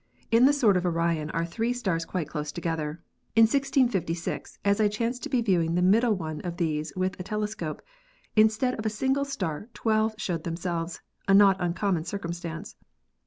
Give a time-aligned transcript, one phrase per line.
[0.31, 3.03] In the sword of Orion are three stars quite close together.
[3.35, 7.23] In 1656, as I chanced to be viewing the middle one of these with the
[7.23, 7.83] telescope,
[8.35, 12.75] instead of a single star twelve showed themselves (a not uncom mon circumstance).